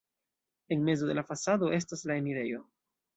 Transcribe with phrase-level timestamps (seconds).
[0.67, 2.63] En mezo de la fasado estas la enirejo.